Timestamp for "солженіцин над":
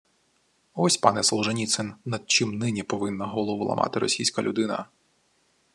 1.23-2.23